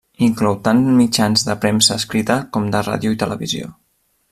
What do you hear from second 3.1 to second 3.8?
i televisió.